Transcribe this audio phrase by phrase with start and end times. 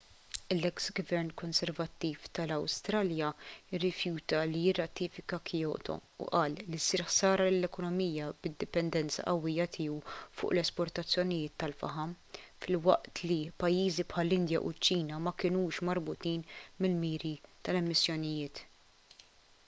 [0.53, 3.27] l-eks gvern konservattiv tal-awstralja
[3.81, 9.99] rrifjuta li jirratifika kyoto u qal li ssir ħsara lill-ekonomija bid-dipendenza qawwija tiegħu
[10.39, 12.17] fuq l-esportazzjonijiet tal-faħam
[12.65, 16.49] filwaqt li pajjiżi bħall-indja u ċ-ċina ma kinux marbutin
[16.87, 17.37] mill-miri
[17.69, 18.65] tal-emissjonijiet